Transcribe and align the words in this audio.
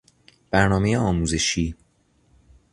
برنامهی 0.51 0.95
آموزشی 0.95 1.75